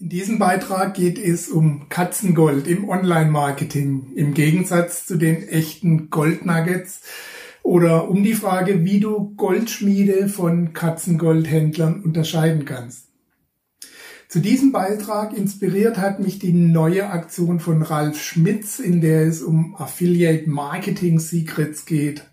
In 0.00 0.08
diesem 0.08 0.40
Beitrag 0.40 0.94
geht 0.94 1.18
es 1.18 1.48
um 1.48 1.88
Katzengold 1.88 2.66
im 2.66 2.88
Online-Marketing 2.88 4.12
im 4.16 4.34
Gegensatz 4.34 5.06
zu 5.06 5.16
den 5.16 5.46
echten 5.46 6.10
Goldnuggets 6.10 7.00
oder 7.62 8.08
um 8.08 8.24
die 8.24 8.34
Frage, 8.34 8.84
wie 8.84 8.98
du 8.98 9.34
Goldschmiede 9.36 10.28
von 10.28 10.72
Katzengoldhändlern 10.72 12.02
unterscheiden 12.02 12.64
kannst. 12.64 13.13
Zu 14.34 14.40
diesem 14.40 14.72
Beitrag 14.72 15.32
inspiriert 15.32 15.96
hat 15.96 16.18
mich 16.18 16.40
die 16.40 16.52
neue 16.52 17.08
Aktion 17.08 17.60
von 17.60 17.82
Ralf 17.82 18.20
Schmitz, 18.20 18.80
in 18.80 19.00
der 19.00 19.28
es 19.28 19.42
um 19.42 19.76
Affiliate 19.76 20.50
Marketing 20.50 21.20
Secrets 21.20 21.86
geht, 21.86 22.24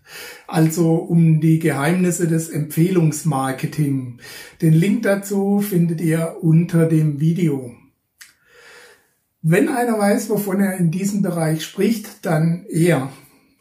also 0.48 0.96
um 0.96 1.40
die 1.40 1.60
Geheimnisse 1.60 2.26
des 2.26 2.48
Empfehlungsmarketing. 2.48 4.18
Den 4.60 4.72
Link 4.72 5.04
dazu 5.04 5.60
findet 5.60 6.00
ihr 6.00 6.38
unter 6.40 6.86
dem 6.86 7.20
Video. 7.20 7.72
Wenn 9.40 9.68
einer 9.68 9.96
weiß, 9.96 10.28
wovon 10.28 10.58
er 10.58 10.78
in 10.78 10.90
diesem 10.90 11.22
Bereich 11.22 11.64
spricht, 11.64 12.26
dann 12.26 12.66
er. 12.68 13.12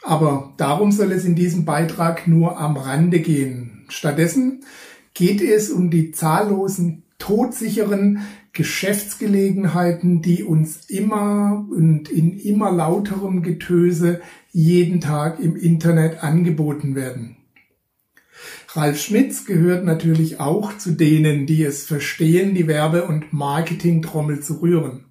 Aber 0.01 0.55
darum 0.57 0.91
soll 0.91 1.11
es 1.11 1.25
in 1.25 1.35
diesem 1.35 1.63
Beitrag 1.63 2.27
nur 2.27 2.59
am 2.59 2.75
Rande 2.75 3.19
gehen. 3.19 3.85
Stattdessen 3.87 4.65
geht 5.13 5.43
es 5.43 5.69
um 5.69 5.91
die 5.91 6.11
zahllosen 6.11 7.03
todsicheren 7.21 8.25
Geschäftsgelegenheiten, 8.51 10.21
die 10.21 10.43
uns 10.43 10.89
immer 10.89 11.65
und 11.69 12.09
in 12.09 12.37
immer 12.37 12.71
lauterem 12.71 13.43
Getöse 13.43 14.21
jeden 14.51 14.99
Tag 14.99 15.39
im 15.39 15.55
Internet 15.55 16.23
angeboten 16.23 16.95
werden. 16.95 17.37
Ralf 18.73 18.99
Schmitz 18.99 19.45
gehört 19.45 19.85
natürlich 19.85 20.39
auch 20.39 20.77
zu 20.77 20.91
denen, 20.91 21.45
die 21.45 21.63
es 21.63 21.83
verstehen, 21.83 22.55
die 22.55 22.67
Werbe- 22.67 23.05
und 23.05 23.31
Marketingtrommel 23.31 24.39
zu 24.39 24.61
rühren. 24.61 25.05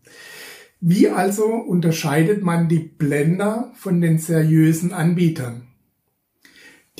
Wie 0.80 1.08
also 1.08 1.44
unterscheidet 1.44 2.42
man 2.42 2.68
die 2.68 2.78
Blender 2.78 3.70
von 3.76 4.00
den 4.00 4.18
seriösen 4.18 4.92
Anbietern? 4.92 5.69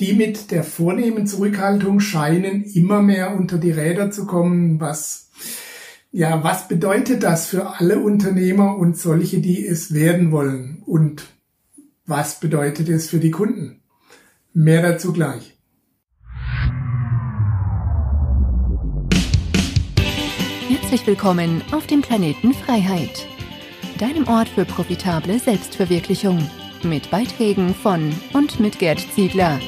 Die 0.01 0.13
mit 0.13 0.49
der 0.49 0.63
vornehmen 0.63 1.27
Zurückhaltung 1.27 1.99
scheinen 1.99 2.63
immer 2.63 3.03
mehr 3.03 3.35
unter 3.35 3.59
die 3.59 3.69
Räder 3.69 4.09
zu 4.09 4.25
kommen, 4.25 4.79
was 4.79 5.29
ja, 6.11 6.43
was 6.43 6.67
bedeutet 6.67 7.21
das 7.21 7.45
für 7.45 7.79
alle 7.79 7.99
Unternehmer 7.99 8.77
und 8.77 8.97
solche, 8.97 9.41
die 9.41 9.63
es 9.63 9.93
werden 9.93 10.31
wollen? 10.31 10.81
Und 10.87 11.27
was 12.07 12.39
bedeutet 12.39 12.89
es 12.89 13.11
für 13.11 13.19
die 13.19 13.29
Kunden? 13.29 13.83
Mehr 14.53 14.81
dazu 14.81 15.13
gleich. 15.13 15.55
Herzlich 20.67 21.05
willkommen 21.05 21.61
auf 21.73 21.85
dem 21.85 22.01
Planeten 22.01 22.55
Freiheit, 22.55 23.27
deinem 23.99 24.27
Ort 24.27 24.49
für 24.49 24.65
profitable 24.65 25.37
Selbstverwirklichung, 25.37 26.49
mit 26.83 27.11
Beiträgen 27.11 27.75
von 27.75 28.11
und 28.33 28.59
mit 28.59 28.79
Gerd 28.79 28.99
Ziegler. 29.13 29.59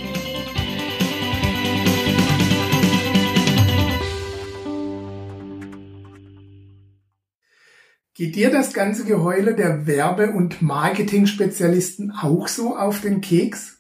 Geht 8.16 8.36
dir 8.36 8.52
das 8.52 8.74
ganze 8.74 9.06
Geheule 9.06 9.56
der 9.56 9.88
Werbe- 9.88 10.34
und 10.34 10.62
Marketing-Spezialisten 10.62 12.12
auch 12.12 12.48
so 12.48 12.78
auf 12.78 13.02
den 13.02 13.22
Keks? 13.22 13.80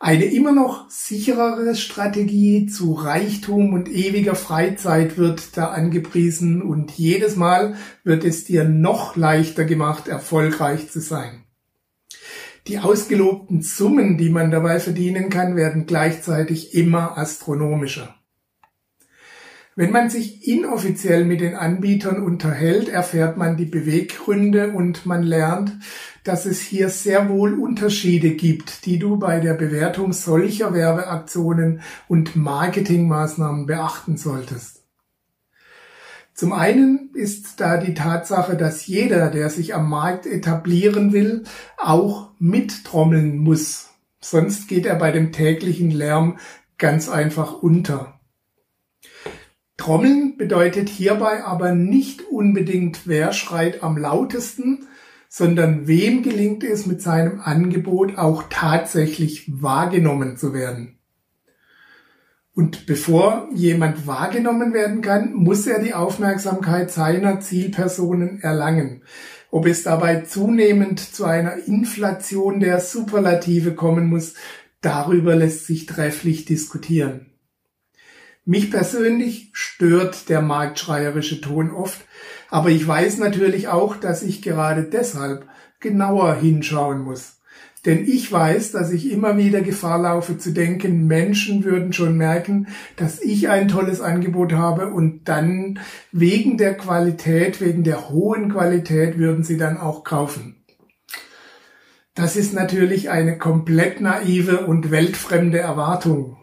Eine 0.00 0.24
immer 0.24 0.50
noch 0.50 0.90
sicherere 0.90 1.76
Strategie 1.76 2.66
zu 2.66 2.94
Reichtum 2.94 3.74
und 3.74 3.88
ewiger 3.88 4.34
Freizeit 4.34 5.18
wird 5.18 5.56
da 5.56 5.68
angepriesen 5.68 6.62
und 6.62 6.90
jedes 6.90 7.36
Mal 7.36 7.76
wird 8.02 8.24
es 8.24 8.44
dir 8.44 8.64
noch 8.64 9.14
leichter 9.14 9.64
gemacht, 9.64 10.08
erfolgreich 10.08 10.90
zu 10.90 11.00
sein. 11.00 11.44
Die 12.66 12.80
ausgelobten 12.80 13.62
Summen, 13.62 14.18
die 14.18 14.30
man 14.30 14.50
dabei 14.50 14.80
verdienen 14.80 15.30
kann, 15.30 15.54
werden 15.54 15.86
gleichzeitig 15.86 16.74
immer 16.74 17.16
astronomischer. 17.16 18.16
Wenn 19.78 19.92
man 19.92 20.08
sich 20.08 20.48
inoffiziell 20.48 21.26
mit 21.26 21.42
den 21.42 21.54
Anbietern 21.54 22.22
unterhält, 22.22 22.88
erfährt 22.88 23.36
man 23.36 23.58
die 23.58 23.66
Beweggründe 23.66 24.70
und 24.70 25.04
man 25.04 25.22
lernt, 25.22 25.70
dass 26.24 26.46
es 26.46 26.62
hier 26.62 26.88
sehr 26.88 27.28
wohl 27.28 27.52
Unterschiede 27.60 28.30
gibt, 28.30 28.86
die 28.86 28.98
du 28.98 29.18
bei 29.18 29.38
der 29.38 29.52
Bewertung 29.52 30.14
solcher 30.14 30.72
Werbeaktionen 30.72 31.82
und 32.08 32.36
Marketingmaßnahmen 32.36 33.66
beachten 33.66 34.16
solltest. 34.16 34.82
Zum 36.32 36.54
einen 36.54 37.10
ist 37.12 37.60
da 37.60 37.76
die 37.76 37.92
Tatsache, 37.92 38.56
dass 38.56 38.86
jeder, 38.86 39.28
der 39.28 39.50
sich 39.50 39.74
am 39.74 39.90
Markt 39.90 40.24
etablieren 40.24 41.12
will, 41.12 41.44
auch 41.76 42.30
mittrommeln 42.38 43.36
muss. 43.36 43.90
Sonst 44.20 44.68
geht 44.68 44.86
er 44.86 44.96
bei 44.96 45.12
dem 45.12 45.32
täglichen 45.32 45.90
Lärm 45.90 46.38
ganz 46.78 47.10
einfach 47.10 47.62
unter. 47.62 48.18
Trommeln 49.76 50.36
bedeutet 50.36 50.88
hierbei 50.88 51.44
aber 51.44 51.72
nicht 51.72 52.22
unbedingt 52.22 53.06
wer 53.06 53.32
schreit 53.32 53.82
am 53.82 53.98
lautesten, 53.98 54.86
sondern 55.28 55.86
wem 55.86 56.22
gelingt 56.22 56.64
es 56.64 56.86
mit 56.86 57.02
seinem 57.02 57.40
Angebot 57.40 58.16
auch 58.16 58.44
tatsächlich 58.48 59.44
wahrgenommen 59.48 60.36
zu 60.36 60.54
werden. 60.54 60.98
Und 62.54 62.86
bevor 62.86 63.50
jemand 63.52 64.06
wahrgenommen 64.06 64.72
werden 64.72 65.02
kann, 65.02 65.34
muss 65.34 65.66
er 65.66 65.78
die 65.78 65.92
Aufmerksamkeit 65.92 66.90
seiner 66.90 67.38
Zielpersonen 67.40 68.40
erlangen. 68.40 69.02
Ob 69.50 69.66
es 69.66 69.82
dabei 69.82 70.22
zunehmend 70.22 71.00
zu 71.00 71.26
einer 71.26 71.66
Inflation 71.66 72.58
der 72.58 72.80
Superlative 72.80 73.74
kommen 73.74 74.06
muss, 74.06 74.32
darüber 74.80 75.36
lässt 75.36 75.66
sich 75.66 75.84
trefflich 75.84 76.46
diskutieren. 76.46 77.26
Mich 78.48 78.70
persönlich 78.70 79.50
stört 79.54 80.28
der 80.28 80.40
marktschreierische 80.40 81.40
Ton 81.40 81.72
oft, 81.72 82.06
aber 82.48 82.68
ich 82.70 82.86
weiß 82.86 83.18
natürlich 83.18 83.66
auch, 83.66 83.96
dass 83.96 84.22
ich 84.22 84.40
gerade 84.40 84.84
deshalb 84.84 85.48
genauer 85.80 86.36
hinschauen 86.36 87.00
muss. 87.00 87.40
Denn 87.84 88.06
ich 88.06 88.30
weiß, 88.30 88.70
dass 88.70 88.92
ich 88.92 89.10
immer 89.10 89.36
wieder 89.36 89.62
Gefahr 89.62 90.00
laufe 90.00 90.38
zu 90.38 90.52
denken, 90.52 91.08
Menschen 91.08 91.64
würden 91.64 91.92
schon 91.92 92.16
merken, 92.16 92.68
dass 92.94 93.20
ich 93.20 93.48
ein 93.48 93.66
tolles 93.66 94.00
Angebot 94.00 94.52
habe 94.52 94.92
und 94.92 95.28
dann 95.28 95.80
wegen 96.12 96.56
der 96.56 96.76
Qualität, 96.76 97.60
wegen 97.60 97.82
der 97.82 98.10
hohen 98.10 98.52
Qualität 98.52 99.18
würden 99.18 99.42
sie 99.42 99.56
dann 99.56 99.76
auch 99.76 100.04
kaufen. 100.04 100.62
Das 102.14 102.36
ist 102.36 102.54
natürlich 102.54 103.10
eine 103.10 103.38
komplett 103.38 104.00
naive 104.00 104.66
und 104.68 104.92
weltfremde 104.92 105.58
Erwartung 105.58 106.36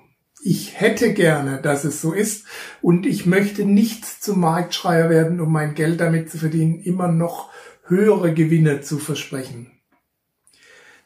ich 0.44 0.80
hätte 0.80 1.14
gerne, 1.14 1.62
dass 1.62 1.86
es 1.86 2.02
so 2.02 2.12
ist 2.12 2.46
und 2.82 3.06
ich 3.06 3.26
möchte 3.26 3.64
nicht 3.64 4.06
zum 4.06 4.42
Marktschreier 4.42 5.10
werden, 5.10 5.40
um 5.40 5.52
mein 5.52 5.74
Geld 5.74 6.02
damit 6.02 6.30
zu 6.30 6.38
verdienen, 6.38 6.80
immer 6.80 7.08
noch 7.08 7.50
höhere 7.86 8.34
Gewinne 8.34 8.82
zu 8.82 9.00
versprechen. 9.00 9.72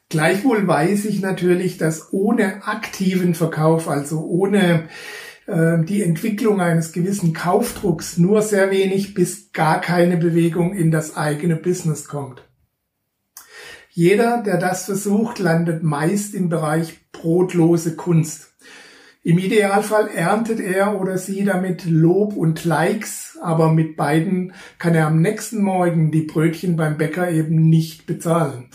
Gleichwohl 0.10 0.68
weiß 0.68 1.06
ich 1.06 1.22
natürlich, 1.22 1.78
dass 1.78 2.14
ohne 2.14 2.66
aktiven 2.66 3.36
Verkauf, 3.36 3.88
also 3.88 4.22
ohne 4.22 4.88
äh, 5.46 5.84
die 5.84 6.02
Entwicklung 6.02 6.60
eines 6.60 6.92
gewissen 6.92 7.34
Kaufdrucks 7.34 8.18
nur 8.18 8.42
sehr 8.42 8.72
wenig 8.72 9.14
bis 9.14 9.52
gar 9.52 9.82
keine 9.82 10.18
Bewegung 10.18 10.74
in 10.74 10.90
das 10.90 11.16
eigene 11.16 11.58
Business 11.58 12.06
kommt. 12.06 12.44
Jeder, 13.90 14.42
der 14.44 14.58
das 14.58 14.86
versucht, 14.86 15.40
landet 15.40 15.84
meist 15.84 16.34
im 16.34 16.50
Bereich 16.50 17.12
brotlose 17.12 17.96
Kunst. 17.96 18.47
Im 19.28 19.40
Idealfall 19.40 20.08
erntet 20.08 20.62
er 20.62 21.02
oder 21.02 21.18
sie 21.18 21.44
damit 21.44 21.84
Lob 21.84 22.38
und 22.38 22.64
Likes, 22.64 23.38
aber 23.42 23.74
mit 23.74 23.98
beiden 23.98 24.54
kann 24.80 24.96
er 24.96 25.08
am 25.08 25.22
nächsten 25.22 25.62
Morgen 25.62 26.12
die 26.12 26.22
Brötchen 26.22 26.78
beim 26.78 26.98
Bäcker 26.98 27.30
eben 27.30 27.68
nicht 27.68 28.06
bezahlen. 28.06 28.70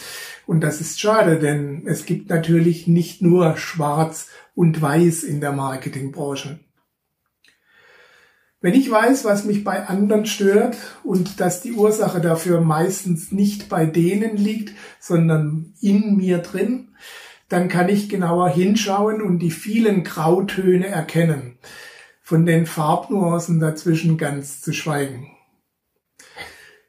Und 0.46 0.60
das 0.60 0.82
ist 0.82 1.00
schade, 1.00 1.38
denn 1.38 1.84
es 1.87 2.04
gibt 2.04 2.28
natürlich 2.28 2.87
nicht 2.87 3.22
nur 3.22 3.56
Schwarz 3.56 4.28
und 4.54 4.82
Weiß 4.82 5.22
in 5.22 5.40
der 5.40 5.52
Marketingbranche. 5.52 6.60
Wenn 8.60 8.75
ich 8.75 8.90
weiß, 8.90 9.25
was 9.25 9.46
mich 9.46 9.64
bei 9.64 9.87
anderen 9.87 10.26
stört 10.26 10.76
und 11.02 11.40
dass 11.40 11.62
die 11.62 11.72
Ursache 11.72 12.20
dafür 12.20 12.60
meistens 12.60 13.32
nicht 13.32 13.70
bei 13.70 13.87
denen 13.87 14.37
liegt, 14.37 14.75
sondern 15.00 15.72
in 15.81 16.19
mir 16.19 16.40
drin, 16.40 16.88
dann 17.52 17.69
kann 17.69 17.88
ich 17.88 18.08
genauer 18.08 18.49
hinschauen 18.49 19.20
und 19.20 19.38
die 19.40 19.50
vielen 19.50 20.04
Grautöne 20.04 20.87
erkennen, 20.87 21.58
von 22.22 22.46
den 22.46 22.64
Farbnuancen 22.64 23.60
dazwischen 23.60 24.16
ganz 24.16 24.62
zu 24.62 24.72
schweigen. 24.72 25.31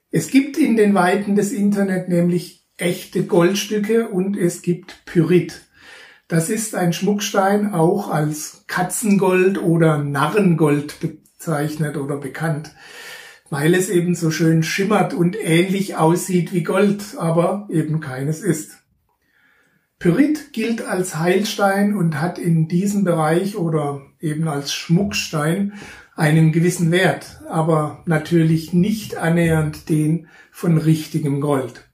Es 0.09 0.29
gibt 0.29 0.57
in 0.57 0.77
den 0.77 0.93
Weiten 0.93 1.35
des 1.35 1.51
Internet 1.51 2.07
nämlich 2.07 2.65
echte 2.77 3.25
Goldstücke 3.25 4.07
und 4.07 4.37
es 4.37 4.61
gibt 4.61 5.05
Pyrit. 5.05 5.63
Das 6.27 6.49
ist 6.49 6.75
ein 6.75 6.93
Schmuckstein 6.93 7.73
auch 7.73 8.09
als 8.09 8.63
Katzengold 8.67 9.61
oder 9.61 9.97
Narrengold 9.97 10.99
bezeichnet 11.01 11.97
oder 11.97 12.17
bekannt. 12.17 12.73
weil 13.49 13.75
es 13.75 13.89
eben 13.89 14.15
so 14.15 14.31
schön 14.31 14.63
schimmert 14.63 15.13
und 15.13 15.37
ähnlich 15.39 15.95
aussieht 15.95 16.53
wie 16.53 16.63
Gold, 16.63 17.03
aber 17.19 17.67
eben 17.69 17.99
keines 17.99 18.41
ist. 18.41 18.82
Pyrit 20.03 20.51
gilt 20.51 20.81
als 20.81 21.17
Heilstein 21.17 21.95
und 21.95 22.19
hat 22.19 22.37
in 22.37 22.67
diesem 22.67 23.05
Bereich 23.05 23.55
oder 23.55 24.01
eben 24.19 24.49
als 24.49 24.73
Schmuckstein 24.73 25.75
einen 26.13 26.51
gewissen 26.51 26.91
Wert, 26.91 27.39
aber 27.47 28.03
natürlich 28.05 28.73
nicht 28.73 29.15
annähernd 29.15 29.87
den 29.87 30.27
von 30.51 30.77
richtigem 30.77 31.39
Gold. 31.39 31.89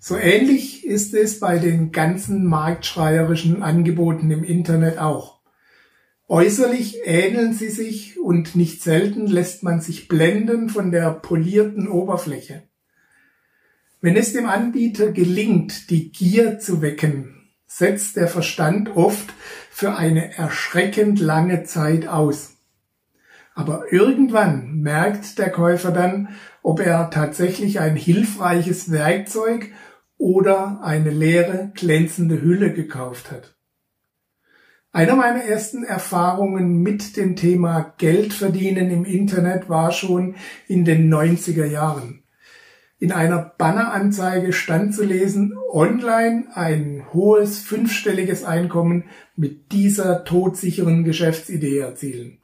So 0.00 0.16
ähnlich 0.16 0.84
ist 0.84 1.14
es 1.14 1.38
bei 1.38 1.60
den 1.60 1.92
ganzen 1.92 2.44
marktschreierischen 2.44 3.62
Angeboten 3.62 4.32
im 4.32 4.42
Internet 4.42 4.98
auch. 4.98 5.42
Äußerlich 6.26 7.02
ähneln 7.04 7.52
sie 7.52 7.70
sich 7.70 8.18
und 8.18 8.56
nicht 8.56 8.82
selten 8.82 9.28
lässt 9.28 9.62
man 9.62 9.80
sich 9.80 10.08
blenden 10.08 10.68
von 10.68 10.90
der 10.90 11.12
polierten 11.12 11.86
Oberfläche. 11.86 12.65
Wenn 14.06 14.16
es 14.16 14.32
dem 14.32 14.46
Anbieter 14.46 15.10
gelingt, 15.10 15.90
die 15.90 16.12
Gier 16.12 16.60
zu 16.60 16.80
wecken, 16.80 17.50
setzt 17.66 18.14
der 18.14 18.28
Verstand 18.28 18.94
oft 18.94 19.34
für 19.68 19.96
eine 19.96 20.38
erschreckend 20.38 21.18
lange 21.18 21.64
Zeit 21.64 22.06
aus. 22.06 22.54
Aber 23.56 23.92
irgendwann 23.92 24.76
merkt 24.76 25.38
der 25.38 25.50
Käufer 25.50 25.90
dann, 25.90 26.28
ob 26.62 26.78
er 26.78 27.10
tatsächlich 27.10 27.80
ein 27.80 27.96
hilfreiches 27.96 28.92
Werkzeug 28.92 29.72
oder 30.18 30.84
eine 30.84 31.10
leere, 31.10 31.72
glänzende 31.74 32.40
Hülle 32.40 32.72
gekauft 32.72 33.32
hat. 33.32 33.56
Einer 34.92 35.16
meiner 35.16 35.42
ersten 35.42 35.82
Erfahrungen 35.82 36.80
mit 36.80 37.16
dem 37.16 37.34
Thema 37.34 37.92
Geld 37.98 38.32
verdienen 38.32 38.88
im 38.88 39.04
Internet 39.04 39.68
war 39.68 39.90
schon 39.90 40.36
in 40.68 40.84
den 40.84 41.12
90er 41.12 41.66
Jahren. 41.66 42.22
In 42.98 43.12
einer 43.12 43.52
Banneranzeige 43.58 44.54
stand 44.54 44.94
zu 44.94 45.04
lesen, 45.04 45.54
online 45.70 46.46
ein 46.54 47.04
hohes 47.12 47.58
fünfstelliges 47.58 48.44
Einkommen 48.44 49.04
mit 49.36 49.70
dieser 49.72 50.24
todsicheren 50.24 51.04
Geschäftsidee 51.04 51.78
erzielen. 51.78 52.38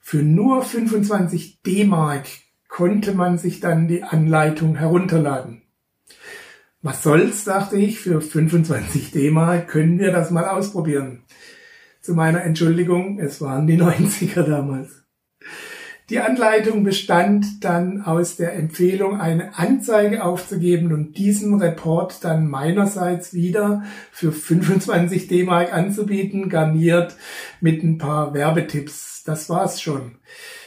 Für 0.00 0.22
nur 0.22 0.62
25 0.62 1.62
D-Mark 1.62 2.26
konnte 2.68 3.14
man 3.14 3.38
sich 3.38 3.60
dann 3.60 3.86
die 3.86 4.02
Anleitung 4.02 4.74
herunterladen. 4.74 5.62
Was 6.80 7.04
soll's, 7.04 7.44
dachte 7.44 7.76
ich, 7.76 8.00
für 8.00 8.20
25 8.20 9.12
D-Mark 9.12 9.68
können 9.68 10.00
wir 10.00 10.10
das 10.10 10.32
mal 10.32 10.48
ausprobieren. 10.48 11.22
Zu 12.00 12.14
meiner 12.14 12.42
Entschuldigung, 12.42 13.20
es 13.20 13.40
waren 13.40 13.68
die 13.68 13.76
90er 13.80 14.42
damals. 14.42 15.04
Die 16.12 16.20
Anleitung 16.20 16.84
bestand 16.84 17.64
dann 17.64 18.02
aus 18.02 18.36
der 18.36 18.54
Empfehlung, 18.54 19.18
eine 19.18 19.56
Anzeige 19.58 20.22
aufzugeben 20.22 20.92
und 20.92 21.16
diesen 21.16 21.54
Report 21.58 22.22
dann 22.22 22.48
meinerseits 22.48 23.32
wieder 23.32 23.84
für 24.10 24.30
25 24.30 25.26
D-Mark 25.28 25.72
anzubieten, 25.72 26.50
garniert 26.50 27.16
mit 27.62 27.82
ein 27.82 27.96
paar 27.96 28.34
Werbetipps. 28.34 29.22
Das 29.24 29.48
war's 29.48 29.80
schon. 29.80 30.16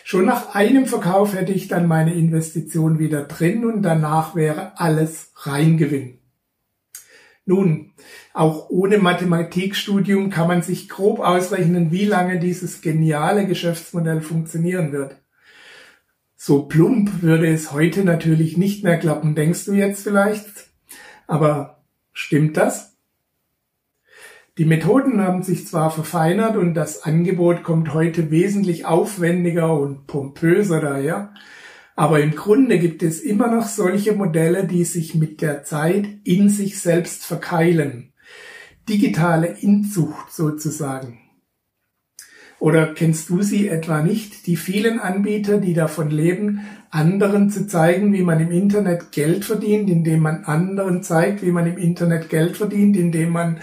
Schon 0.03 0.25
nach 0.25 0.55
einem 0.55 0.87
Verkauf 0.87 1.35
hätte 1.35 1.51
ich 1.51 1.67
dann 1.67 1.85
meine 1.85 2.15
Investition 2.15 2.97
wieder 2.97 3.21
drin 3.25 3.65
und 3.65 3.83
danach 3.83 4.33
wäre 4.33 4.79
alles 4.79 5.31
Reingewinn. 5.35 6.17
Nun, 7.45 7.93
auch 8.33 8.71
ohne 8.71 8.97
Mathematikstudium 8.97 10.31
kann 10.31 10.47
man 10.47 10.63
sich 10.63 10.89
grob 10.89 11.19
ausrechnen, 11.19 11.91
wie 11.91 12.05
lange 12.05 12.39
dieses 12.39 12.81
geniale 12.81 13.45
Geschäftsmodell 13.45 14.21
funktionieren 14.21 14.91
wird. 14.91 15.17
So 16.35 16.63
plump 16.63 17.21
würde 17.21 17.47
es 17.47 17.71
heute 17.71 18.03
natürlich 18.03 18.57
nicht 18.57 18.83
mehr 18.83 18.97
klappen, 18.97 19.35
denkst 19.35 19.65
du 19.65 19.73
jetzt 19.73 20.03
vielleicht? 20.03 20.45
Aber 21.27 21.83
stimmt 22.13 22.57
das? 22.57 22.95
Die 24.57 24.65
Methoden 24.65 25.21
haben 25.21 25.43
sich 25.43 25.67
zwar 25.67 25.91
verfeinert 25.91 26.55
und 26.55 26.75
das 26.75 27.03
Angebot 27.03 27.63
kommt 27.63 27.93
heute 27.93 28.31
wesentlich 28.31 28.85
aufwendiger 28.85 29.77
und 29.77 30.07
pompöser 30.07 30.79
daher, 30.79 31.33
aber 31.97 32.21
im 32.21 32.31
Grunde 32.31 32.79
gibt 32.79 33.03
es 33.03 33.21
immer 33.21 33.47
noch 33.47 33.67
solche 33.67 34.13
Modelle, 34.13 34.65
die 34.65 34.83
sich 34.83 35.15
mit 35.15 35.41
der 35.41 35.63
Zeit 35.63 36.07
in 36.23 36.49
sich 36.49 36.79
selbst 36.79 37.25
verkeilen. 37.25 38.13
Digitale 38.87 39.47
Inzucht 39.47 40.31
sozusagen. 40.33 41.24
Oder 42.59 42.93
kennst 42.93 43.29
du 43.29 43.41
sie 43.41 43.67
etwa 43.67 44.01
nicht? 44.01 44.47
Die 44.47 44.55
vielen 44.55 44.99
Anbieter, 44.99 45.57
die 45.57 45.73
davon 45.73 46.09
leben, 46.09 46.61
anderen 46.89 47.49
zu 47.49 47.67
zeigen, 47.67 48.13
wie 48.13 48.23
man 48.23 48.39
im 48.39 48.51
Internet 48.51 49.11
Geld 49.11 49.45
verdient, 49.45 49.89
indem 49.89 50.21
man 50.21 50.45
anderen 50.45 51.03
zeigt, 51.03 51.41
wie 51.41 51.51
man 51.51 51.67
im 51.67 51.77
Internet 51.77 52.29
Geld 52.29 52.57
verdient, 52.57 52.95
indem 52.95 53.31
man 53.31 53.59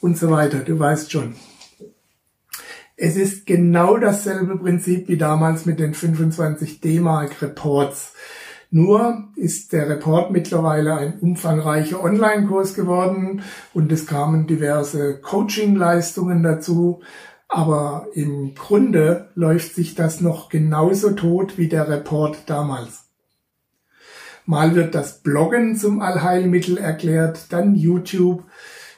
und 0.00 0.16
so 0.16 0.30
weiter. 0.30 0.58
Du 0.58 0.78
weißt 0.78 1.10
schon. 1.10 1.34
Es 2.96 3.16
ist 3.16 3.46
genau 3.46 3.96
dasselbe 3.96 4.58
Prinzip 4.58 5.08
wie 5.08 5.16
damals 5.16 5.66
mit 5.66 5.80
den 5.80 5.94
25 5.94 6.80
D-Mark 6.80 7.42
Reports. 7.42 8.12
Nur 8.70 9.28
ist 9.36 9.72
der 9.72 9.88
Report 9.88 10.30
mittlerweile 10.30 10.94
ein 10.96 11.18
umfangreicher 11.18 12.02
Online-Kurs 12.02 12.74
geworden 12.74 13.42
und 13.74 13.92
es 13.92 14.06
kamen 14.06 14.46
diverse 14.46 15.18
Coaching-Leistungen 15.20 16.42
dazu. 16.42 17.00
Aber 17.54 18.06
im 18.14 18.54
Grunde 18.54 19.28
läuft 19.34 19.74
sich 19.74 19.94
das 19.94 20.22
noch 20.22 20.48
genauso 20.48 21.10
tot 21.10 21.58
wie 21.58 21.68
der 21.68 21.86
Report 21.86 22.44
damals. 22.46 23.10
Mal 24.46 24.74
wird 24.74 24.94
das 24.94 25.22
Bloggen 25.22 25.76
zum 25.76 26.00
Allheilmittel 26.00 26.78
erklärt, 26.78 27.52
dann 27.52 27.74
YouTube, 27.74 28.42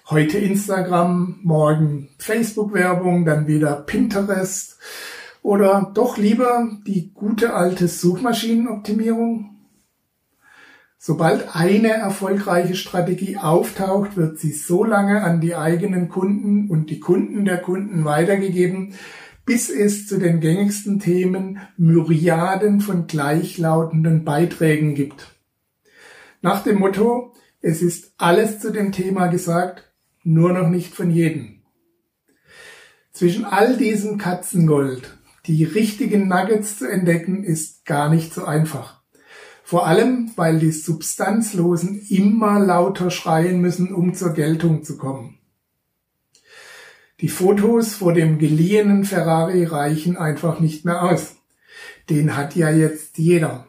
heute 0.08 0.38
Instagram, 0.38 1.40
morgen 1.42 2.10
Facebook-Werbung, 2.18 3.24
dann 3.24 3.48
wieder 3.48 3.74
Pinterest 3.74 4.78
oder 5.42 5.90
doch 5.92 6.16
lieber 6.16 6.68
die 6.86 7.12
gute 7.12 7.54
alte 7.54 7.88
Suchmaschinenoptimierung. 7.88 9.53
Sobald 11.06 11.54
eine 11.54 11.90
erfolgreiche 11.90 12.74
Strategie 12.74 13.36
auftaucht, 13.36 14.16
wird 14.16 14.38
sie 14.38 14.52
so 14.52 14.84
lange 14.84 15.22
an 15.22 15.42
die 15.42 15.54
eigenen 15.54 16.08
Kunden 16.08 16.70
und 16.70 16.88
die 16.88 16.98
Kunden 16.98 17.44
der 17.44 17.58
Kunden 17.58 18.06
weitergegeben, 18.06 18.94
bis 19.44 19.68
es 19.68 20.06
zu 20.06 20.16
den 20.16 20.40
gängigsten 20.40 21.00
Themen 21.00 21.58
Myriaden 21.76 22.80
von 22.80 23.06
gleichlautenden 23.06 24.24
Beiträgen 24.24 24.94
gibt. 24.94 25.26
Nach 26.40 26.62
dem 26.62 26.78
Motto, 26.78 27.34
es 27.60 27.82
ist 27.82 28.14
alles 28.16 28.60
zu 28.60 28.72
dem 28.72 28.90
Thema 28.90 29.26
gesagt, 29.26 29.92
nur 30.22 30.54
noch 30.54 30.70
nicht 30.70 30.94
von 30.94 31.10
jedem. 31.10 31.64
Zwischen 33.12 33.44
all 33.44 33.76
diesem 33.76 34.16
Katzengold 34.16 35.18
die 35.44 35.64
richtigen 35.64 36.28
Nuggets 36.28 36.78
zu 36.78 36.90
entdecken, 36.90 37.44
ist 37.44 37.84
gar 37.84 38.08
nicht 38.08 38.32
so 38.32 38.46
einfach. 38.46 39.03
Vor 39.66 39.86
allem, 39.86 40.30
weil 40.36 40.58
die 40.58 40.72
Substanzlosen 40.72 41.98
immer 42.10 42.60
lauter 42.60 43.10
schreien 43.10 43.62
müssen, 43.62 43.94
um 43.94 44.12
zur 44.12 44.34
Geltung 44.34 44.84
zu 44.84 44.98
kommen. 44.98 45.38
Die 47.20 47.28
Fotos 47.28 47.94
vor 47.94 48.12
dem 48.12 48.38
geliehenen 48.38 49.04
Ferrari 49.04 49.64
reichen 49.64 50.18
einfach 50.18 50.60
nicht 50.60 50.84
mehr 50.84 51.02
aus. 51.02 51.36
Den 52.10 52.36
hat 52.36 52.54
ja 52.54 52.68
jetzt 52.68 53.16
jeder. 53.16 53.66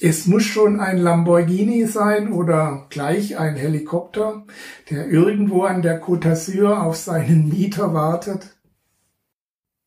Es 0.00 0.26
muss 0.26 0.42
schon 0.42 0.80
ein 0.80 0.98
Lamborghini 0.98 1.86
sein 1.86 2.32
oder 2.32 2.88
gleich 2.90 3.38
ein 3.38 3.54
Helikopter, 3.54 4.44
der 4.90 5.06
irgendwo 5.06 5.62
an 5.62 5.82
der 5.82 6.02
Côte 6.02 6.30
d'Azur 6.30 6.82
auf 6.82 6.96
seinen 6.96 7.48
Mieter 7.48 7.94
wartet. 7.94 8.56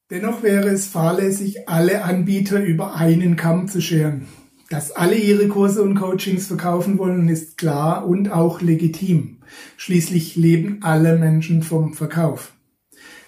Dennoch 0.09 0.41
wäre 0.41 0.69
es 0.69 0.85
fahrlässig, 0.85 1.67
alle 1.67 2.05
Anbieter 2.05 2.63
über 2.63 2.95
einen 2.95 3.35
Kamm 3.35 3.67
zu 3.67 3.81
scheren. 3.81 4.27
Dass 4.69 4.91
alle 4.91 5.15
ihre 5.15 5.47
Kurse 5.47 5.81
und 5.81 5.95
Coachings 5.95 6.47
verkaufen 6.47 6.97
wollen, 6.97 7.29
ist 7.29 7.57
klar 7.57 8.05
und 8.05 8.31
auch 8.31 8.61
legitim. 8.61 9.37
Schließlich 9.77 10.35
leben 10.35 10.79
alle 10.81 11.17
Menschen 11.17 11.63
vom 11.63 11.93
Verkauf. 11.93 12.51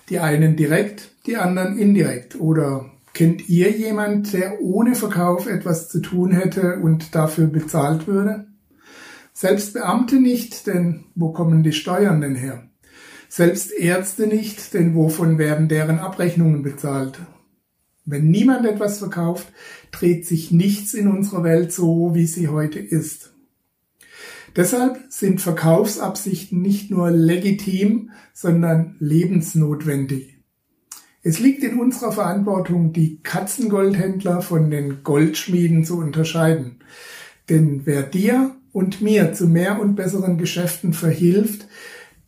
Die 0.10 0.20
einen 0.20 0.58
direkt, 0.58 1.12
die 1.26 1.38
anderen 1.38 1.78
indirekt. 1.78 2.38
Oder 2.40 2.92
kennt 3.14 3.48
ihr 3.48 3.72
jemand, 3.72 4.34
der 4.34 4.62
ohne 4.62 4.96
Verkauf 4.96 5.48
etwas 5.48 5.88
zu 5.88 6.02
tun 6.02 6.32
hätte 6.32 6.80
und 6.80 7.16
dafür 7.16 7.48
bezahlt 7.48 8.06
würde? 8.06 8.48
Selbst 9.32 9.74
Beamte 9.74 10.20
nicht, 10.20 10.68
denn 10.68 11.06
wo 11.16 11.32
kommen 11.32 11.64
die 11.64 11.72
Steuern 11.72 12.20
denn 12.20 12.36
her? 12.36 12.64
Selbst 13.30 13.72
Ärzte 13.72 14.28
nicht, 14.28 14.74
denn 14.74 14.96
wovon 14.96 15.38
werden 15.38 15.70
deren 15.70 16.00
Abrechnungen 16.00 16.64
bezahlt? 16.64 17.20
Wenn 18.12 18.32
niemand 18.32 18.66
etwas 18.66 18.98
verkauft, 18.98 19.48
dreht 19.92 20.26
sich 20.26 20.50
nichts 20.50 20.96
in 20.96 21.08
unserer 21.08 21.44
Welt 21.44 21.72
so, 21.72 22.16
wie 22.16 22.26
sie 22.26 22.48
heute 22.48 22.80
ist. 22.80 23.34
Deshalb 24.56 25.00
sind 25.10 25.42
Verkaufsabsichten 25.42 26.60
nicht 26.60 26.90
nur 26.90 27.12
legitim, 27.12 28.10
sondern 28.34 28.96
lebensnotwendig. 29.00 30.40
Es 31.22 31.40
liegt 31.40 31.64
in 31.64 31.80
unserer 31.80 32.12
Verantwortung, 32.12 32.94
die 32.94 33.20
Katzengoldhändler 33.22 34.42
von 34.42 34.72
den 34.72 35.04
Goldschmieden 35.04 35.84
zu 35.84 36.00
unterscheiden. 36.00 36.80
Denn 37.48 37.82
wer 37.86 38.02
dir 38.02 38.56
und 38.72 39.02
mir 39.02 39.34
zu 39.34 39.48
mehr 39.48 39.80
und 39.80 39.94
besseren 39.94 40.40
Geschäften 40.40 40.94
verhilft, 40.94 41.68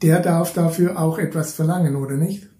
der 0.04 0.20
darf 0.20 0.54
dafür 0.54 1.00
auch 1.00 1.18
etwas 1.18 1.54
verlangen, 1.54 1.96
oder 1.96 2.18
nicht? 2.18 2.51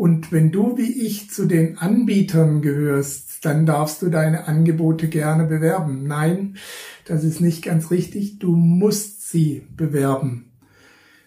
Und 0.00 0.32
wenn 0.32 0.50
du 0.50 0.78
wie 0.78 0.90
ich 0.90 1.30
zu 1.30 1.44
den 1.44 1.76
Anbietern 1.76 2.62
gehörst, 2.62 3.44
dann 3.44 3.66
darfst 3.66 4.00
du 4.00 4.08
deine 4.08 4.48
Angebote 4.48 5.08
gerne 5.08 5.44
bewerben. 5.44 6.04
Nein, 6.04 6.56
das 7.04 7.22
ist 7.22 7.42
nicht 7.42 7.62
ganz 7.62 7.90
richtig. 7.90 8.38
Du 8.38 8.56
musst 8.56 9.28
sie 9.28 9.66
bewerben. 9.76 10.52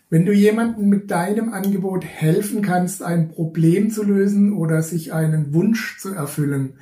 Wenn 0.09 0.25
du 0.25 0.33
jemandem 0.33 0.89
mit 0.89 1.11
deinem 1.11 1.53
Angebot 1.53 2.03
helfen 2.03 2.63
kannst, 2.63 3.03
ein 3.03 3.29
Problem 3.29 3.91
zu 3.91 4.01
lösen 4.01 4.53
oder 4.53 4.81
sich 4.81 5.13
einen 5.13 5.53
Wunsch 5.53 5.99
zu 5.99 6.11
erfüllen, 6.15 6.73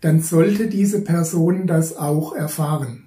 dann 0.00 0.20
sollte 0.20 0.68
diese 0.68 1.04
Person 1.04 1.66
das 1.66 1.94
auch 1.94 2.34
erfahren. 2.34 3.04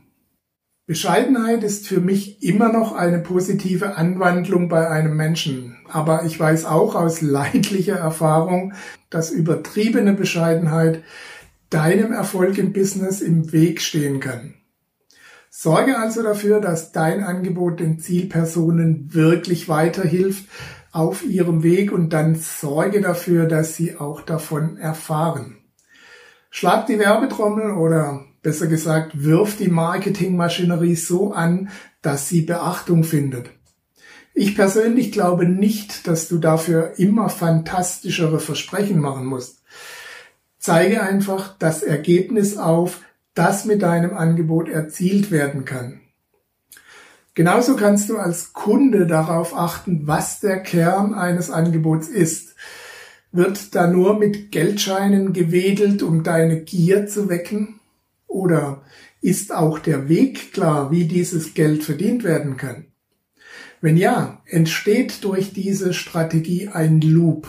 Bescheidenheit 0.87 1.65
ist 1.65 1.85
für 1.85 1.99
mich 1.99 2.41
immer 2.41 2.71
noch 2.71 2.93
eine 2.93 3.19
positive 3.19 3.97
Anwandlung 3.97 4.69
bei 4.69 4.89
einem 4.89 5.17
Menschen. 5.17 5.75
Aber 5.89 6.23
ich 6.23 6.39
weiß 6.39 6.63
auch 6.63 6.95
aus 6.95 7.19
leidlicher 7.19 7.97
Erfahrung, 7.97 8.73
dass 9.09 9.29
übertriebene 9.29 10.13
Bescheidenheit 10.13 11.03
deinem 11.69 12.13
Erfolg 12.13 12.57
im 12.57 12.71
Business 12.71 13.19
im 13.19 13.51
Weg 13.51 13.81
stehen 13.81 14.21
kann. 14.21 14.53
Sorge 15.49 15.99
also 15.99 16.23
dafür, 16.23 16.61
dass 16.61 16.93
dein 16.93 17.21
Angebot 17.21 17.81
den 17.81 17.99
Zielpersonen 17.99 19.13
wirklich 19.13 19.67
weiterhilft 19.67 20.45
auf 20.93 21.25
ihrem 21.25 21.63
Weg 21.63 21.91
und 21.91 22.13
dann 22.13 22.35
sorge 22.35 23.01
dafür, 23.01 23.45
dass 23.45 23.75
sie 23.75 23.97
auch 23.97 24.21
davon 24.21 24.77
erfahren. 24.77 25.57
Schlag 26.49 26.85
die 26.85 26.97
Werbetrommel 26.97 27.71
oder 27.71 28.23
besser 28.41 28.67
gesagt, 28.67 29.23
wirf 29.23 29.57
die 29.57 29.69
Marketingmaschinerie 29.69 30.95
so 30.95 31.33
an, 31.33 31.69
dass 32.01 32.29
sie 32.29 32.41
Beachtung 32.41 33.03
findet. 33.03 33.49
Ich 34.33 34.55
persönlich 34.55 35.11
glaube 35.11 35.47
nicht, 35.47 36.07
dass 36.07 36.27
du 36.27 36.37
dafür 36.37 36.93
immer 36.97 37.29
fantastischere 37.29 38.39
Versprechen 38.39 38.99
machen 38.99 39.25
musst. 39.25 39.63
Zeige 40.59 41.01
einfach 41.01 41.57
das 41.57 41.81
Ergebnis 41.81 42.57
auf, 42.57 43.01
das 43.33 43.65
mit 43.65 43.81
deinem 43.81 44.15
Angebot 44.15 44.69
erzielt 44.69 45.31
werden 45.31 45.65
kann. 45.65 46.01
Genauso 47.33 47.75
kannst 47.75 48.09
du 48.09 48.17
als 48.17 48.53
Kunde 48.53 49.05
darauf 49.05 49.55
achten, 49.55 50.07
was 50.07 50.39
der 50.39 50.59
Kern 50.61 51.13
eines 51.13 51.51
Angebots 51.51 52.07
ist. 52.07 52.55
Wird 53.31 53.75
da 53.75 53.87
nur 53.87 54.17
mit 54.17 54.51
Geldscheinen 54.51 55.33
gewedelt, 55.33 56.01
um 56.01 56.23
deine 56.23 56.61
Gier 56.61 57.05
zu 57.07 57.29
wecken? 57.29 57.79
Oder 58.27 58.83
ist 59.21 59.53
auch 59.53 59.79
der 59.79 60.09
Weg 60.09 60.53
klar, 60.53 60.91
wie 60.91 61.05
dieses 61.05 61.53
Geld 61.53 61.83
verdient 61.83 62.23
werden 62.23 62.57
kann? 62.57 62.85
Wenn 63.81 63.97
ja, 63.97 64.41
entsteht 64.45 65.23
durch 65.23 65.53
diese 65.53 65.93
Strategie 65.93 66.67
ein 66.67 67.01
Loop. 67.01 67.47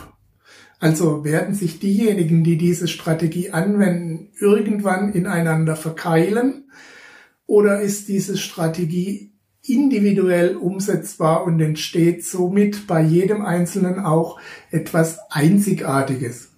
Also 0.78 1.24
werden 1.24 1.54
sich 1.54 1.80
diejenigen, 1.80 2.44
die 2.44 2.56
diese 2.56 2.86
Strategie 2.86 3.50
anwenden, 3.50 4.30
irgendwann 4.38 5.12
ineinander 5.12 5.74
verkeilen 5.74 6.70
oder 7.46 7.80
ist 7.80 8.08
diese 8.08 8.36
Strategie 8.36 9.32
individuell 9.62 10.56
umsetzbar 10.56 11.44
und 11.44 11.60
entsteht 11.60 12.24
somit 12.24 12.86
bei 12.86 13.02
jedem 13.02 13.44
Einzelnen 13.44 13.98
auch 13.98 14.40
etwas 14.70 15.18
Einzigartiges. 15.30 16.50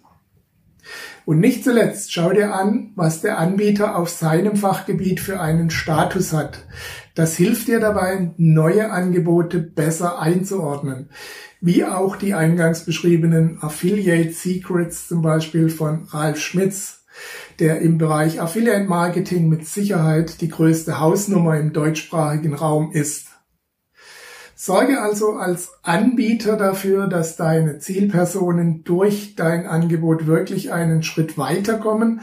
Und 1.24 1.40
nicht 1.40 1.64
zuletzt 1.64 2.12
schau 2.12 2.30
dir 2.30 2.54
an, 2.54 2.92
was 2.96 3.20
der 3.20 3.38
Anbieter 3.38 3.96
auf 3.96 4.08
seinem 4.08 4.56
Fachgebiet 4.56 5.20
für 5.20 5.40
einen 5.40 5.70
Status 5.70 6.32
hat. 6.32 6.64
Das 7.14 7.36
hilft 7.36 7.68
dir 7.68 7.80
dabei, 7.80 8.32
neue 8.36 8.90
Angebote 8.90 9.58
besser 9.58 10.20
einzuordnen 10.20 11.10
wie 11.60 11.84
auch 11.84 12.16
die 12.16 12.34
eingangs 12.34 12.84
beschriebenen 12.84 13.62
Affiliate 13.62 14.32
Secrets 14.32 15.08
zum 15.08 15.22
Beispiel 15.22 15.68
von 15.68 16.04
Ralf 16.10 16.40
Schmitz, 16.40 17.04
der 17.58 17.80
im 17.80 17.98
Bereich 17.98 18.40
Affiliate 18.40 18.88
Marketing 18.88 19.48
mit 19.48 19.66
Sicherheit 19.66 20.40
die 20.40 20.48
größte 20.48 21.00
Hausnummer 21.00 21.58
im 21.58 21.72
deutschsprachigen 21.72 22.54
Raum 22.54 22.92
ist. 22.92 23.26
Sorge 24.62 25.00
also 25.00 25.36
als 25.36 25.72
Anbieter 25.80 26.58
dafür, 26.58 27.06
dass 27.06 27.36
deine 27.36 27.78
Zielpersonen 27.78 28.84
durch 28.84 29.34
dein 29.34 29.64
Angebot 29.64 30.26
wirklich 30.26 30.70
einen 30.70 31.02
Schritt 31.02 31.38
weiterkommen, 31.38 32.20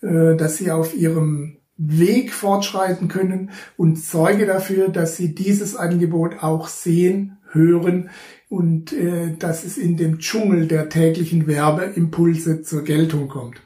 äh, 0.00 0.36
dass 0.36 0.56
sie 0.56 0.70
auf 0.70 0.96
ihrem 0.96 1.58
Weg 1.76 2.32
fortschreiten 2.32 3.08
können 3.08 3.50
und 3.76 3.98
sorge 3.98 4.46
dafür, 4.46 4.88
dass 4.88 5.18
sie 5.18 5.34
dieses 5.34 5.76
Angebot 5.76 6.42
auch 6.42 6.68
sehen, 6.68 7.36
hören 7.50 8.08
und 8.48 8.94
äh, 8.94 9.36
dass 9.38 9.62
es 9.62 9.76
in 9.76 9.98
dem 9.98 10.18
Dschungel 10.18 10.68
der 10.68 10.88
täglichen 10.88 11.46
Werbeimpulse 11.46 12.62
zur 12.62 12.84
Geltung 12.84 13.28
kommt. 13.28 13.60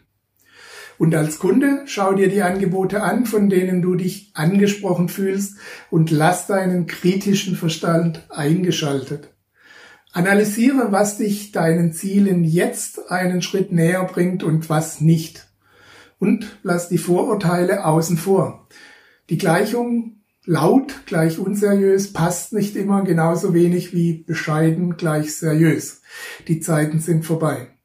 Und 1.00 1.14
als 1.14 1.38
Kunde 1.38 1.80
schau 1.86 2.12
dir 2.12 2.28
die 2.28 2.42
Angebote 2.42 3.02
an, 3.02 3.24
von 3.24 3.48
denen 3.48 3.80
du 3.80 3.94
dich 3.94 4.32
angesprochen 4.34 5.08
fühlst 5.08 5.56
und 5.88 6.10
lass 6.10 6.46
deinen 6.46 6.86
kritischen 6.86 7.56
Verstand 7.56 8.26
eingeschaltet. 8.28 9.30
Analysiere, 10.12 10.92
was 10.92 11.16
dich 11.16 11.52
deinen 11.52 11.94
Zielen 11.94 12.44
jetzt 12.44 13.10
einen 13.10 13.40
Schritt 13.40 13.72
näher 13.72 14.04
bringt 14.04 14.42
und 14.42 14.68
was 14.68 15.00
nicht. 15.00 15.48
Und 16.18 16.58
lass 16.62 16.90
die 16.90 16.98
Vorurteile 16.98 17.86
außen 17.86 18.18
vor. 18.18 18.68
Die 19.30 19.38
Gleichung 19.38 20.20
laut 20.44 21.06
gleich 21.06 21.38
unseriös 21.38 22.12
passt 22.12 22.52
nicht 22.52 22.76
immer 22.76 23.04
genauso 23.04 23.54
wenig 23.54 23.94
wie 23.94 24.22
bescheiden 24.24 24.98
gleich 24.98 25.34
seriös. 25.34 26.02
Die 26.46 26.60
Zeiten 26.60 27.00
sind 27.00 27.24
vorbei. 27.24 27.79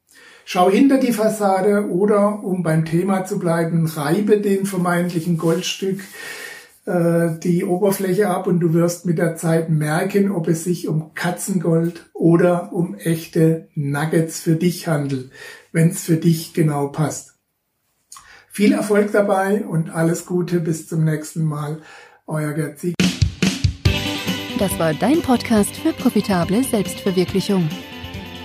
Schau 0.48 0.70
hinter 0.70 0.98
die 0.98 1.12
Fassade 1.12 1.90
oder, 1.90 2.44
um 2.44 2.62
beim 2.62 2.84
Thema 2.84 3.24
zu 3.24 3.40
bleiben, 3.40 3.84
reibe 3.84 4.40
den 4.40 4.64
vermeintlichen 4.64 5.38
Goldstück 5.38 5.98
äh, 6.84 7.30
die 7.42 7.64
Oberfläche 7.64 8.28
ab 8.28 8.46
und 8.46 8.60
du 8.60 8.72
wirst 8.72 9.06
mit 9.06 9.18
der 9.18 9.34
Zeit 9.34 9.70
merken, 9.70 10.30
ob 10.30 10.46
es 10.46 10.62
sich 10.62 10.86
um 10.86 11.14
Katzengold 11.14 12.08
oder 12.12 12.72
um 12.72 12.94
echte 12.94 13.66
Nuggets 13.74 14.38
für 14.38 14.54
dich 14.54 14.86
handelt, 14.86 15.32
wenn 15.72 15.88
es 15.88 16.04
für 16.04 16.16
dich 16.16 16.54
genau 16.54 16.90
passt. 16.90 17.34
Viel 18.48 18.72
Erfolg 18.72 19.10
dabei 19.10 19.64
und 19.64 19.90
alles 19.90 20.26
Gute 20.26 20.60
bis 20.60 20.86
zum 20.86 21.02
nächsten 21.02 21.42
Mal. 21.42 21.80
Euer 22.28 22.52
Gerd 22.52 22.78
Sieg. 22.78 22.94
Das 24.60 24.78
war 24.78 24.94
dein 24.94 25.22
Podcast 25.22 25.74
für 25.74 25.92
profitable 25.92 26.62
Selbstverwirklichung. 26.62 27.68